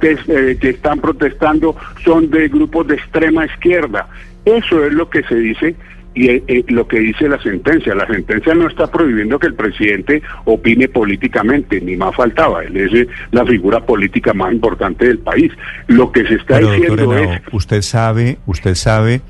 eh, 0.02 0.58
que 0.60 0.70
están 0.70 0.98
protestando 0.98 1.76
son 2.04 2.32
de 2.32 2.48
grupos 2.48 2.88
de 2.88 2.96
extrema 2.96 3.46
izquierda. 3.46 4.08
Eso 4.44 4.84
es 4.84 4.92
lo 4.92 5.08
que 5.08 5.22
se 5.22 5.36
dice 5.36 5.76
y 6.14 6.28
eh, 6.28 6.44
eh, 6.46 6.64
lo 6.68 6.86
que 6.86 7.00
dice 7.00 7.28
la 7.28 7.42
sentencia. 7.42 7.94
La 7.94 8.06
sentencia 8.06 8.54
no 8.54 8.68
está 8.68 8.86
prohibiendo 8.86 9.38
que 9.38 9.48
el 9.48 9.54
presidente 9.54 10.22
opine 10.44 10.88
políticamente, 10.88 11.80
ni 11.80 11.96
más 11.96 12.14
faltaba. 12.14 12.62
Él 12.62 12.76
es 12.76 12.92
eh, 12.94 13.08
la 13.32 13.44
figura 13.44 13.80
política 13.80 14.32
más 14.32 14.52
importante 14.52 15.06
del 15.06 15.18
país. 15.18 15.52
Lo 15.88 16.12
que 16.12 16.24
se 16.26 16.34
está 16.34 16.58
diciendo 16.58 17.16
es... 17.16 17.40
Usted 17.52 17.82
sabe, 17.82 18.38
usted 18.46 18.74
sabe 18.74 19.20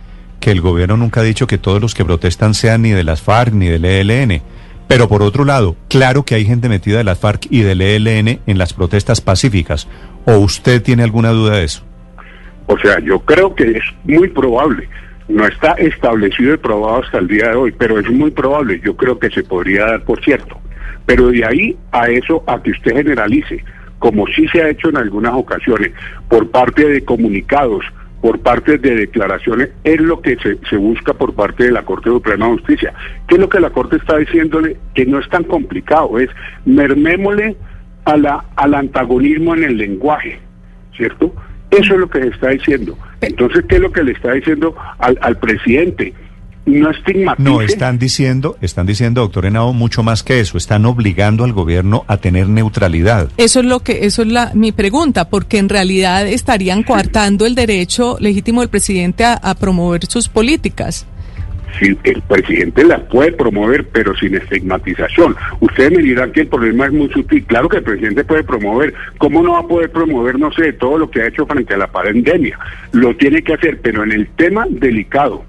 que 0.41 0.51
el 0.51 0.61
gobierno 0.61 0.97
nunca 0.97 1.21
ha 1.21 1.25
dicho 1.25 1.47
que 1.47 1.59
todos 1.59 1.81
los 1.81 1.95
que 1.95 2.05
protestan 2.05 2.53
sean 2.53 2.83
ni 2.83 2.91
de 2.91 3.05
las 3.05 3.23
FARC 3.23 3.55
ni 3.55 3.69
del 3.69 3.85
ELN. 3.85 4.43
Pero 4.87 5.09
por 5.09 5.23
otro 5.23 5.47
lado, 5.47 5.77
claro 5.89 6.25
que 6.25 6.35
hay 6.35 6.45
gente 6.45 6.69
metida 6.69 6.99
de 6.99 7.05
las 7.05 7.19
FARC 7.19 7.47
y 7.49 7.63
del 7.63 7.81
ELN 7.81 8.41
en 8.47 8.59
las 8.59 8.75
protestas 8.75 9.23
pacíficas. 9.23 9.89
¿O 10.27 10.37
usted 10.37 10.83
tiene 10.83 11.03
alguna 11.03 11.31
duda 11.31 11.57
de 11.57 11.65
eso? 11.65 11.83
O 12.67 12.79
sea, 12.79 12.99
yo 13.01 13.21
creo 13.21 13.55
que 13.55 13.79
es 13.79 13.85
muy 14.05 14.29
probable 14.29 14.89
no 15.29 15.47
está 15.47 15.73
establecido 15.73 16.55
y 16.55 16.59
probado 16.59 17.03
hasta 17.03 17.19
el 17.19 17.29
día 17.29 17.51
de 17.51 17.57
hoy, 17.57 17.73
pero 17.73 17.99
es 17.99 18.11
muy 18.11 18.31
probable, 18.31 18.81
yo 18.85 18.97
creo 18.97 19.19
que 19.19 19.31
se 19.31 19.43
podría 19.43 19.87
dar 19.87 20.05
por 20.05 20.23
cierto. 20.23 20.59
Pero 21.07 21.29
de 21.29 21.45
ahí 21.45 21.77
a 21.93 22.09
eso, 22.09 22.43
a 22.47 22.63
que 22.63 22.71
usted 22.71 22.95
generalice, 22.95 23.65
como 23.99 24.27
sí 24.27 24.47
se 24.49 24.63
ha 24.63 24.69
hecho 24.69 24.89
en 24.89 24.97
algunas 24.97 25.35
ocasiones, 25.35 25.93
por 26.29 26.51
parte 26.51 26.87
de 26.87 27.05
comunicados, 27.05 27.85
por 28.21 28.39
parte 28.41 28.79
de 28.79 28.97
declaraciones, 28.97 29.71
es 29.83 30.01
lo 30.01 30.21
que 30.21 30.37
se, 30.39 30.77
busca 30.77 31.13
por 31.13 31.35
parte 31.35 31.65
de 31.65 31.73
la 31.73 31.83
Corte 31.83 32.09
Suprema 32.09 32.47
de 32.47 32.53
Justicia. 32.53 32.95
¿Qué 33.29 33.35
es 33.35 33.41
lo 33.41 33.49
que 33.49 33.61
la 33.61 33.71
Corte 33.71 33.97
está 33.97 34.17
diciéndole? 34.17 34.79
Que 34.95 35.05
no 35.05 35.19
es 35.19 35.29
tan 35.29 35.45
complicado, 35.45 36.19
es 36.19 36.31
mermémosle 36.65 37.57
a 38.07 38.17
la, 38.17 38.45
al 38.57 38.75
antagonismo 38.75 39.55
en 39.55 39.65
el 39.65 39.77
lenguaje, 39.77 40.41
¿cierto? 40.97 41.35
Eso 41.79 41.95
es 41.95 42.01
lo 42.01 42.09
que 42.09 42.21
se 42.21 42.29
está 42.29 42.49
diciendo. 42.51 42.97
Entonces, 43.21 43.65
¿qué 43.69 43.77
es 43.77 43.81
lo 43.81 43.93
que 43.93 44.03
le 44.03 44.13
está 44.13 44.33
diciendo 44.33 44.75
al, 44.99 45.19
al 45.21 45.39
presidente? 45.39 46.13
No 46.67 46.91
estigmatice. 46.91 47.49
No, 47.49 47.61
están 47.61 47.99
diciendo, 47.99 48.57
están 48.63 48.87
diciendo, 48.87 49.21
doctor 49.21 49.45
Henao, 49.45 49.75
mucho 49.75 50.03
más 50.03 50.23
que 50.23 50.41
eso. 50.41 50.57
Están 50.57 50.87
obligando 50.87 51.45
al 51.45 51.53
gobierno 51.53 52.05
a 52.09 52.17
tener 52.17 52.49
neutralidad. 52.49 53.29
Eso 53.37 53.61
es 53.61 53.67
lo 53.67 53.81
que, 53.81 54.07
eso 54.07 54.23
es 54.23 54.29
la, 54.29 54.53
mi 54.55 54.73
pregunta, 54.73 55.29
porque 55.29 55.59
en 55.59 55.69
realidad 55.69 56.27
estarían 56.27 56.83
coartando 56.83 57.45
el 57.45 57.55
derecho 57.55 58.17
legítimo 58.19 58.63
del 58.63 58.71
presidente 58.71 59.25
a, 59.25 59.35
a 59.35 59.55
promover 59.55 60.07
sus 60.07 60.29
políticas 60.29 61.07
si 61.79 61.99
el 62.05 62.23
presidente 62.23 62.85
las 62.85 63.01
puede 63.03 63.33
promover, 63.33 63.87
pero 63.89 64.15
sin 64.17 64.35
estigmatización. 64.35 65.37
Ustedes 65.61 65.93
me 65.93 66.03
dirán 66.03 66.33
que 66.33 66.43
el 66.43 66.49
problema 66.49 66.87
es 66.87 66.93
muy 66.93 67.09
sutil. 67.11 67.45
Claro 67.45 67.69
que 67.69 67.79
el 67.79 67.83
presidente 67.83 68.25
puede 68.25 68.45
promover. 68.45 68.95
¿Cómo 69.19 69.43
no 69.43 69.53
va 69.53 69.61
a 69.61 69.67
poder 69.69 69.91
promover, 69.91 70.39
no 70.39 70.53
sé, 70.53 70.73
todo 70.75 70.99
lo 70.99 71.11
que 71.11 71.23
ha 71.23 71.29
hecho 71.29 71.47
frente 71.47 71.75
a 71.75 71.79
la 71.79 71.91
pandemia? 71.91 72.59
Lo 72.93 73.15
tiene 73.17 73.43
que 73.43 73.55
hacer, 73.55 73.81
pero 73.81 74.05
en 74.05 74.13
el 74.13 74.27
tema 74.37 74.67
delicado 74.69 75.45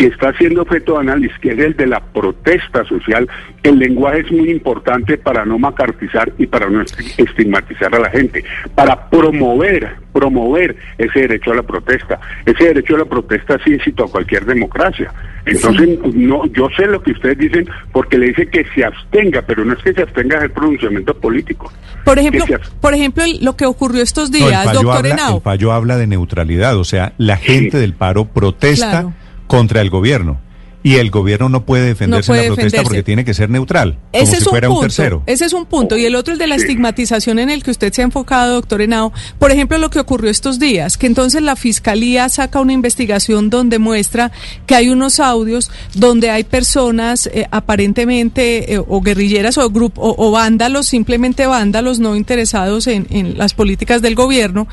que 0.00 0.06
está 0.06 0.32
siendo 0.38 0.62
objeto 0.62 0.94
de 0.94 1.00
análisis, 1.00 1.38
que 1.40 1.50
es 1.50 1.58
el 1.58 1.76
de 1.76 1.86
la 1.86 2.00
protesta 2.00 2.82
social, 2.86 3.28
el 3.62 3.78
lenguaje 3.78 4.20
es 4.20 4.32
muy 4.32 4.50
importante 4.50 5.18
para 5.18 5.44
no 5.44 5.58
macartizar 5.58 6.32
y 6.38 6.46
para 6.46 6.70
no 6.70 6.80
estigmatizar 6.80 7.94
a 7.94 7.98
la 7.98 8.08
gente, 8.08 8.42
para 8.74 9.10
promover, 9.10 9.96
promover 10.14 10.74
ese 10.96 11.20
derecho 11.20 11.52
a 11.52 11.56
la 11.56 11.62
protesta. 11.64 12.18
Ese 12.46 12.64
derecho 12.64 12.94
a 12.94 13.00
la 13.00 13.04
protesta 13.04 13.58
sí 13.62 13.74
incita 13.74 14.04
a 14.04 14.06
cualquier 14.06 14.46
democracia. 14.46 15.12
Entonces, 15.44 15.98
no, 16.14 16.46
yo 16.46 16.70
sé 16.74 16.86
lo 16.86 17.02
que 17.02 17.10
ustedes 17.10 17.36
dicen 17.36 17.68
porque 17.92 18.16
le 18.16 18.28
dice 18.28 18.46
que 18.46 18.64
se 18.74 18.82
abstenga, 18.82 19.42
pero 19.42 19.66
no 19.66 19.74
es 19.74 19.82
que 19.82 19.92
se 19.92 20.00
abstenga 20.00 20.40
del 20.40 20.50
pronunciamiento 20.50 21.12
político. 21.12 21.70
Por 22.06 22.18
ejemplo, 22.18 22.46
por 22.80 22.94
ejemplo, 22.94 23.24
lo 23.42 23.54
que 23.54 23.66
ocurrió 23.66 24.02
estos 24.02 24.32
días, 24.32 24.72
doctor 24.72 25.06
habla, 25.06 25.34
El 25.34 25.42
fallo 25.42 25.72
habla 25.72 25.98
de 25.98 26.06
neutralidad, 26.06 26.78
o 26.78 26.84
sea, 26.84 27.12
la 27.18 27.36
gente 27.36 27.76
del 27.76 27.92
paro 27.92 28.24
protesta 28.24 29.12
contra 29.50 29.80
el 29.80 29.90
gobierno. 29.90 30.40
Y 30.82 30.96
el 30.96 31.10
gobierno 31.10 31.48
no 31.48 31.64
puede 31.64 31.86
defenderse 31.86 32.32
en 32.32 32.38
la 32.38 32.54
protesta 32.54 32.82
porque 32.82 33.02
tiene 33.02 33.24
que 33.24 33.34
ser 33.34 33.50
neutral, 33.50 33.98
ese 34.12 34.24
como 34.24 34.32
es 34.32 34.38
si 34.38 34.48
fuera 34.48 34.68
un, 34.68 34.74
punto, 34.74 34.80
un 34.80 34.88
tercero. 34.88 35.22
Ese 35.26 35.44
es 35.44 35.52
un 35.52 35.66
punto. 35.66 35.96
Y 35.96 36.06
el 36.06 36.14
otro, 36.14 36.32
el 36.32 36.38
de 36.38 36.46
la 36.46 36.54
estigmatización 36.54 37.38
en 37.38 37.50
el 37.50 37.62
que 37.62 37.70
usted 37.70 37.92
se 37.92 38.02
ha 38.02 38.04
enfocado, 38.04 38.54
doctor 38.54 38.80
Henao. 38.80 39.12
Por 39.38 39.50
ejemplo, 39.50 39.78
lo 39.78 39.90
que 39.90 40.00
ocurrió 40.00 40.30
estos 40.30 40.58
días, 40.58 40.96
que 40.96 41.06
entonces 41.06 41.42
la 41.42 41.56
fiscalía 41.56 42.28
saca 42.28 42.60
una 42.60 42.72
investigación 42.72 43.50
donde 43.50 43.78
muestra 43.78 44.32
que 44.66 44.74
hay 44.74 44.88
unos 44.88 45.20
audios 45.20 45.70
donde 45.94 46.30
hay 46.30 46.44
personas 46.44 47.26
eh, 47.26 47.46
aparentemente 47.50 48.74
eh, 48.74 48.78
o 48.78 49.00
guerrilleras 49.00 49.58
o, 49.58 49.70
grupo, 49.70 50.00
o, 50.02 50.28
o, 50.28 50.30
vándalos, 50.30 50.86
simplemente 50.86 51.46
vándalos 51.46 51.98
no 51.98 52.16
interesados 52.16 52.86
en, 52.86 53.06
en 53.10 53.36
las 53.38 53.54
políticas 53.54 54.02
del 54.02 54.14
gobierno. 54.14 54.66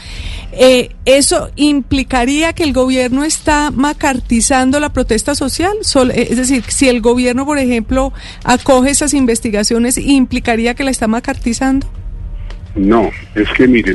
Eh, 0.51 0.95
¿Eso 1.05 1.49
implicaría 1.55 2.53
que 2.53 2.63
el 2.63 2.73
gobierno 2.73 3.23
está 3.23 3.71
macartizando 3.71 4.79
la 4.79 4.91
protesta 4.91 5.35
social? 5.35 5.73
Es 6.03 6.37
decir, 6.37 6.63
si 6.67 6.89
el 6.89 7.01
gobierno, 7.01 7.45
por 7.45 7.57
ejemplo, 7.57 8.13
acoge 8.43 8.91
esas 8.91 9.13
investigaciones, 9.13 9.97
¿implicaría 9.97 10.75
que 10.75 10.83
la 10.83 10.91
está 10.91 11.07
macartizando? 11.07 11.87
No, 12.75 13.09
es 13.33 13.49
que 13.53 13.67
mire, 13.67 13.93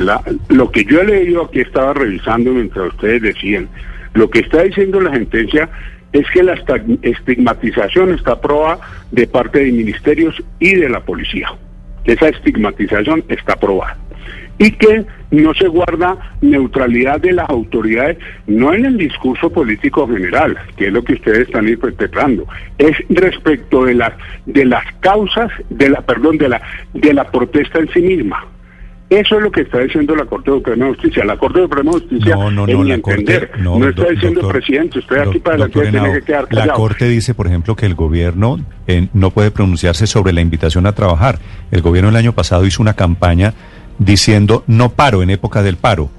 lo 0.49 0.71
que 0.71 0.83
yo 0.83 1.01
he 1.01 1.05
leído 1.05 1.45
aquí 1.45 1.61
estaba 1.61 1.93
revisando 1.93 2.51
mientras 2.51 2.89
ustedes 2.89 3.21
decían, 3.21 3.69
lo 4.13 4.29
que 4.29 4.39
está 4.39 4.63
diciendo 4.63 4.99
la 4.99 5.11
sentencia 5.11 5.69
es 6.11 6.25
que 6.31 6.43
la 6.43 6.53
estigmatización 7.01 8.13
está 8.13 8.33
aprobada 8.33 8.79
de 9.11 9.25
parte 9.25 9.59
de 9.59 9.71
ministerios 9.71 10.41
y 10.59 10.75
de 10.75 10.89
la 10.89 10.99
policía. 10.99 11.49
Esa 12.05 12.27
estigmatización 12.27 13.23
está 13.29 13.53
aprobada 13.53 13.97
y 14.57 14.71
que 14.71 15.05
no 15.31 15.53
se 15.53 15.67
guarda 15.67 16.17
neutralidad 16.41 17.19
de 17.19 17.33
las 17.33 17.49
autoridades, 17.49 18.17
no 18.47 18.73
en 18.73 18.85
el 18.85 18.97
discurso 18.97 19.49
político 19.49 20.07
general, 20.07 20.57
que 20.77 20.87
es 20.87 20.93
lo 20.93 21.03
que 21.03 21.13
ustedes 21.13 21.47
están 21.47 21.67
interpretando, 21.67 22.45
es 22.77 22.95
respecto 23.09 23.85
de 23.85 23.95
las 23.95 24.13
de 24.45 24.65
las 24.65 24.83
causas 24.99 25.51
de 25.69 25.89
la 25.89 26.01
perdón 26.01 26.37
de 26.37 26.49
la 26.49 26.61
de 26.93 27.13
la 27.13 27.29
protesta 27.31 27.79
en 27.79 27.89
sí 27.89 28.01
misma. 28.01 28.45
Eso 29.09 29.37
es 29.37 29.43
lo 29.43 29.51
que 29.51 29.61
está 29.61 29.79
diciendo 29.79 30.15
la 30.15 30.25
Corte 30.25 30.49
Suprema 30.49 30.85
de 30.85 30.93
Justicia. 30.93 31.23
La 31.23 31.37
Corte 31.37 31.61
Suprema 31.61 31.91
de 31.91 31.99
Justicia, 31.99 32.35
no, 32.35 32.49
no, 32.49 32.65
en 32.65 32.73
no, 32.73 32.79
mi 32.79 32.89
la 32.89 32.95
entender, 32.95 33.49
corte, 33.49 33.63
no, 33.63 33.77
no 33.77 33.89
está 33.89 34.09
diciendo 34.09 34.41
doctor, 34.41 34.59
presidente, 34.59 34.99
estoy 34.99 35.19
aquí 35.19 35.39
para 35.39 35.55
adelante, 35.65 35.91
tiene 35.91 36.13
que 36.13 36.21
quedar 36.21 36.47
callado. 36.47 36.67
La 36.67 36.73
Corte 36.73 37.07
dice, 37.07 37.35
por 37.35 37.45
ejemplo, 37.45 37.75
que 37.75 37.85
el 37.85 37.93
gobierno 37.93 38.59
eh, 38.87 39.09
no 39.13 39.29
puede 39.29 39.51
pronunciarse 39.51 40.07
sobre 40.07 40.33
la 40.33 40.41
invitación 40.41 40.87
a 40.87 40.93
trabajar. 40.93 41.37
El 41.69 41.81
gobierno 41.81 42.09
el 42.09 42.15
año 42.15 42.33
pasado 42.33 42.65
hizo 42.65 42.81
una 42.81 42.93
campaña 42.95 43.53
diciendo 43.99 44.63
no 44.67 44.89
paro 44.89 45.23
en 45.23 45.29
época 45.29 45.63
del 45.63 45.77
paro. 45.77 46.09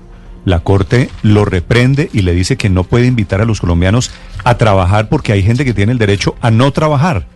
La 0.45 0.61
Corte 0.61 1.09
lo 1.23 1.45
reprende 1.45 2.11
y 2.13 2.23
le 2.23 2.35
dice 2.35 2.57
que 2.57 2.69
no 2.69 2.85
puede 2.85 3.07
invitar 3.07 3.41
a 3.41 3.47
los 3.47 3.61
colombianos 3.61 4.15
a 4.45 4.59
trabajar 4.59 5.09
porque 5.09 5.33
hay 5.33 5.43
gente 5.43 5.65
que 5.65 5.73
tiene 5.73 5.93
el 5.93 5.99
derecho 5.99 6.37
a 6.41 6.51
no 6.51 6.71
trabajar. 6.71 7.27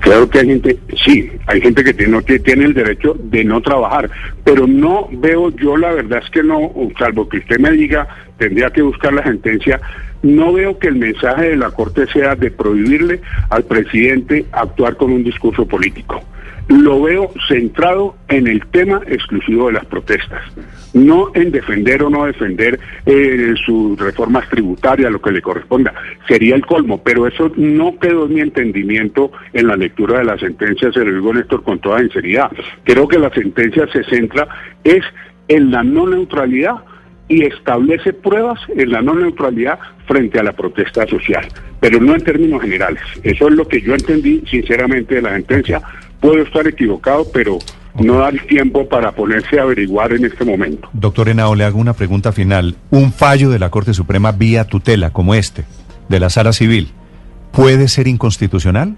Claro 0.00 0.28
que 0.30 0.38
hay 0.40 0.46
gente, 0.46 0.78
sí, 1.04 1.30
hay 1.46 1.60
gente 1.60 1.84
que 1.84 1.92
tiene, 1.92 2.22
que 2.24 2.38
tiene 2.38 2.64
el 2.64 2.74
derecho 2.74 3.14
de 3.18 3.44
no 3.44 3.60
trabajar, 3.60 4.10
pero 4.44 4.66
no 4.66 5.08
veo 5.12 5.50
yo, 5.50 5.76
la 5.76 5.92
verdad 5.92 6.22
es 6.24 6.30
que 6.30 6.42
no, 6.42 6.72
salvo 6.98 7.28
que 7.28 7.38
usted 7.38 7.58
me 7.58 7.70
diga, 7.72 8.08
tendría 8.38 8.70
que 8.70 8.80
buscar 8.80 9.12
la 9.12 9.22
sentencia, 9.22 9.78
no 10.22 10.54
veo 10.54 10.78
que 10.78 10.88
el 10.88 10.96
mensaje 10.96 11.50
de 11.50 11.56
la 11.56 11.70
Corte 11.70 12.06
sea 12.06 12.34
de 12.34 12.50
prohibirle 12.50 13.20
al 13.50 13.64
presidente 13.64 14.46
actuar 14.52 14.96
con 14.96 15.12
un 15.12 15.22
discurso 15.22 15.66
político 15.66 16.22
lo 16.70 17.02
veo 17.02 17.32
centrado 17.48 18.14
en 18.28 18.46
el 18.46 18.64
tema 18.66 19.02
exclusivo 19.06 19.66
de 19.66 19.72
las 19.74 19.86
protestas, 19.86 20.40
no 20.94 21.30
en 21.34 21.50
defender 21.50 22.02
o 22.04 22.10
no 22.10 22.26
defender 22.26 22.78
eh, 23.06 23.54
sus 23.66 23.98
reformas 23.98 24.48
tributarias, 24.48 25.10
lo 25.10 25.20
que 25.20 25.32
le 25.32 25.42
corresponda. 25.42 25.92
Sería 26.28 26.54
el 26.54 26.64
colmo, 26.64 27.02
pero 27.02 27.26
eso 27.26 27.50
no 27.56 27.98
quedó 27.98 28.26
en 28.26 28.34
mi 28.34 28.40
entendimiento 28.40 29.32
en 29.52 29.66
la 29.66 29.76
lectura 29.76 30.20
de 30.20 30.24
la 30.24 30.38
sentencia, 30.38 30.92
se 30.92 31.04
lo 31.04 31.12
digo 31.12 31.34
Néstor 31.34 31.64
con 31.64 31.80
toda 31.80 31.98
sinceridad. 31.98 32.52
Creo 32.84 33.08
que 33.08 33.18
la 33.18 33.30
sentencia 33.30 33.88
se 33.92 34.04
centra 34.04 34.46
es 34.84 35.02
en 35.48 35.72
la 35.72 35.82
no 35.82 36.06
neutralidad 36.06 36.76
y 37.26 37.44
establece 37.44 38.12
pruebas 38.12 38.60
en 38.76 38.90
la 38.90 39.02
no 39.02 39.14
neutralidad 39.14 39.78
frente 40.06 40.38
a 40.38 40.44
la 40.44 40.52
protesta 40.52 41.04
social, 41.06 41.46
pero 41.80 42.00
no 42.00 42.14
en 42.14 42.22
términos 42.22 42.62
generales. 42.62 43.02
Eso 43.24 43.48
es 43.48 43.54
lo 43.54 43.66
que 43.66 43.80
yo 43.80 43.94
entendí 43.94 44.42
sinceramente 44.48 45.16
de 45.16 45.22
la 45.22 45.30
sentencia. 45.30 45.80
Puedo 46.20 46.42
estar 46.42 46.66
equivocado, 46.66 47.26
pero 47.32 47.58
no 47.98 48.18
da 48.18 48.28
el 48.28 48.46
tiempo 48.46 48.88
para 48.88 49.12
ponerse 49.12 49.58
a 49.58 49.62
averiguar 49.62 50.12
en 50.12 50.24
este 50.24 50.44
momento. 50.44 50.88
Doctor 50.92 51.28
Henao, 51.28 51.54
le 51.54 51.64
hago 51.64 51.78
una 51.78 51.94
pregunta 51.94 52.32
final. 52.32 52.76
Un 52.90 53.12
fallo 53.12 53.50
de 53.50 53.58
la 53.58 53.70
Corte 53.70 53.94
Suprema 53.94 54.32
vía 54.32 54.64
tutela, 54.64 55.10
como 55.10 55.34
este, 55.34 55.64
de 56.08 56.20
la 56.20 56.30
Sala 56.30 56.52
Civil, 56.52 56.88
¿puede 57.52 57.88
ser 57.88 58.06
inconstitucional? 58.06 58.96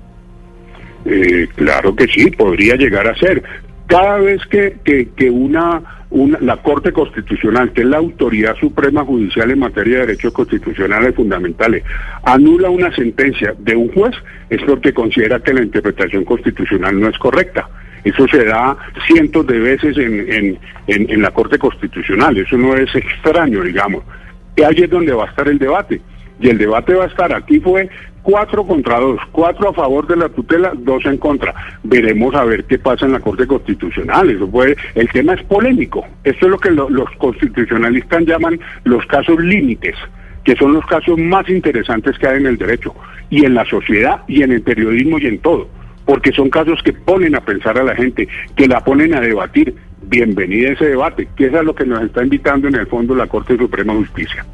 Eh, 1.05 1.49
claro 1.57 1.95
que 1.97 2.07
sí, 2.07 2.31
podría 2.31 2.76
llegar 2.76 3.07
a 3.09 3.14
ser. 3.17 3.43
Cada 3.92 4.16
vez 4.20 4.40
que, 4.46 4.78
que, 4.82 5.30
una, 5.30 5.82
una, 6.08 6.38
la 6.40 6.56
Corte 6.62 6.92
Constitucional, 6.92 7.75
que 7.75 7.82
es 7.82 7.87
la 7.87 7.99
autoridad 7.99 8.56
suprema 8.56 9.04
judicial 9.04 9.50
en 9.50 9.58
materia 9.58 9.96
de 9.99 10.06
derechos 10.06 10.32
constitucionales 10.32 11.14
fundamentales, 11.14 11.84
anula 12.22 12.70
una 12.70 12.90
sentencia 12.96 13.54
de 13.58 13.76
un 13.76 13.92
juez, 13.92 14.16
es 14.49 14.62
porque 14.62 14.94
considera 14.94 15.40
que 15.40 15.52
la 15.52 15.61
interpretación 15.61 16.25
constitucional 16.25 16.99
no 16.99 17.08
es 17.11 17.18
correcta. 17.18 17.68
Eso 18.02 18.26
se 18.28 18.46
da 18.46 18.78
cientos 19.06 19.46
de 19.46 19.58
veces 19.58 19.99
en, 19.99 20.32
en, 20.32 20.58
en, 20.87 21.11
en 21.11 21.20
la 21.20 21.30
Corte 21.30 21.58
Constitucional, 21.58 22.34
eso 22.38 22.56
no 22.56 22.75
es 22.75 22.88
extraño, 22.94 23.61
digamos. 23.61 24.04
Y 24.56 24.62
ahí 24.62 24.84
es 24.84 24.88
donde 24.88 25.12
va 25.12 25.25
a 25.26 25.28
estar 25.28 25.46
el 25.49 25.58
debate. 25.58 26.00
Y 26.40 26.49
el 26.49 26.56
debate 26.56 26.94
va 26.94 27.04
a 27.04 27.08
estar, 27.08 27.34
aquí 27.34 27.61
fue 27.61 27.90
cuatro 28.23 28.64
contra 28.64 28.99
dos, 28.99 29.21
cuatro 29.33 29.71
a 29.71 29.73
favor 29.73 30.07
de 30.07 30.17
la 30.17 30.29
tutela, 30.29 30.73
dos 30.75 31.05
en 31.07 31.19
contra. 31.19 31.55
Veremos 31.83 32.35
a 32.35 32.45
ver 32.45 32.64
qué 32.64 32.79
pasa 32.79 33.07
en 33.07 33.12
la 33.12 33.21
Corte 33.21 33.47
Constitucional. 33.47 34.31
Eso 34.31 34.49
puede, 34.49 34.76
el 34.95 35.09
tema 35.11 35.35
es 35.35 35.43
polémico. 35.45 36.05
Esto 36.25 36.47
es 36.47 36.50
lo 36.50 36.59
que 36.59 36.71
los 36.71 37.11
constitucionalistas 37.19 38.25
llaman 38.25 38.59
los 38.85 39.05
casos 39.07 39.38
límites 39.41 39.97
que 40.45 40.57
son 40.57 40.73
los 40.73 40.85
casos 40.87 41.19
más 41.19 41.49
interesantes 41.49 42.19
que 42.19 42.26
hay 42.26 42.38
en 42.38 42.47
el 42.47 42.59
derecho, 42.59 42.95
y 43.31 43.45
en 43.45 43.55
la 43.55 43.64
sociedad, 43.64 44.23
y 44.26 44.43
en 44.43 44.52
el 44.52 44.62
periodismo, 44.62 45.19
y 45.19 45.26
en 45.26 45.38
todo, 45.38 45.69
porque 46.05 46.33
son 46.33 46.50
casos 46.50 46.81
que 46.83 46.93
ponen 46.93 47.35
a 47.35 47.41
pensar 47.41 47.79
a 47.79 47.85
la 47.85 47.95
gente, 47.95 48.29
que 48.57 48.67
la 48.67 48.83
ponen 48.83 49.14
a 49.14 49.21
debatir. 49.21 49.75
Bienvenida 50.02 50.71
a 50.71 50.73
ese 50.73 50.87
debate, 50.87 51.29
que 51.37 51.47
es 51.47 51.55
a 51.55 51.62
lo 51.62 51.75
que 51.75 51.87
nos 51.87 52.02
está 52.02 52.25
invitando 52.25 52.69
en 52.69 52.75
el 52.75 52.87
fondo 52.87 53.14
la 53.14 53.29
Corte 53.29 53.57
Suprema 53.57 53.93
de 53.93 54.00
Justicia. 54.00 54.45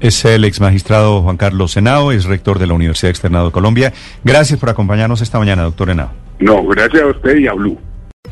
Es 0.00 0.24
el 0.24 0.44
ex 0.44 0.60
magistrado 0.60 1.22
Juan 1.22 1.36
Carlos 1.36 1.72
Senao, 1.72 2.12
es 2.12 2.24
rector 2.24 2.58
de 2.58 2.66
la 2.66 2.74
Universidad 2.74 3.10
Externado 3.10 3.46
de 3.46 3.52
Colombia. 3.52 3.92
Gracias 4.24 4.58
por 4.58 4.68
acompañarnos 4.68 5.20
esta 5.20 5.38
mañana, 5.38 5.62
doctor 5.62 5.90
Henao. 5.90 6.10
No, 6.40 6.64
gracias 6.66 7.02
a 7.02 7.06
usted 7.06 7.36
y 7.38 7.46
a 7.46 7.52
Blue. 7.52 7.78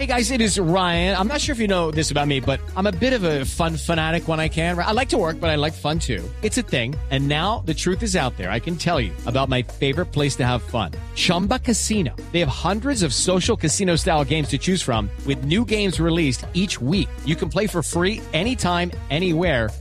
Hey 0.01 0.07
guys, 0.07 0.31
it 0.31 0.41
is 0.41 0.59
Ryan. 0.59 1.15
I'm 1.15 1.29
not 1.29 1.43
sure 1.43 1.53
if 1.53 1.59
you 1.59 1.69
know 1.69 1.91
this 1.91 2.11
about 2.11 2.27
me, 2.27 2.41
but 2.41 2.59
I'm 2.75 2.87
a 2.87 2.93
bit 2.93 3.13
of 3.13 3.23
a 3.23 3.45
fun 3.45 3.77
fanatic 3.77 4.29
when 4.29 4.41
I 4.41 4.49
can. 4.49 4.79
I 4.79 4.93
like 4.93 5.11
to 5.11 5.19
work, 5.19 5.39
but 5.39 5.51
I 5.51 5.57
like 5.57 5.75
fun 5.75 5.99
too. 5.99 6.27
It's 6.43 6.57
a 6.57 6.63
thing. 6.63 6.97
And 7.11 7.29
now 7.29 7.63
the 7.67 7.75
truth 7.75 8.03
is 8.03 8.17
out 8.17 8.35
there. 8.39 8.51
I 8.51 8.61
can 8.61 8.77
tell 8.77 8.99
you 8.99 9.13
about 9.27 9.51
my 9.51 9.63
favorite 9.63 10.07
place 10.07 10.37
to 10.37 10.47
have 10.47 10.63
fun. 10.63 10.93
Chumba 11.17 11.59
Casino. 11.59 12.17
They 12.33 12.41
have 12.41 12.49
hundreds 12.49 13.03
of 13.03 13.13
social 13.13 13.59
casino 13.59 13.95
style 13.97 14.25
games 14.25 14.49
to 14.49 14.59
choose 14.59 14.81
from 14.81 15.11
with 15.27 15.45
new 15.45 15.67
games 15.67 16.01
released 16.01 16.47
each 16.55 16.81
week. 16.81 17.11
You 17.27 17.37
can 17.37 17.51
play 17.51 17.67
for 17.67 17.83
free 17.83 18.23
anytime, 18.33 18.93
anywhere 19.11 19.69